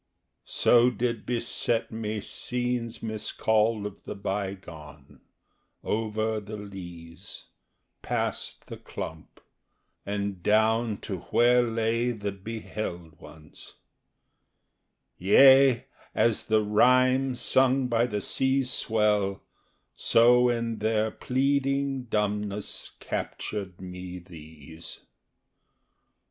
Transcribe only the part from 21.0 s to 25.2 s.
pleading dumbness Captured me these.